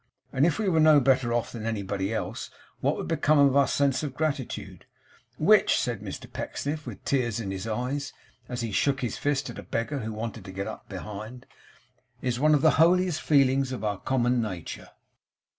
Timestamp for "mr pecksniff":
6.01-6.87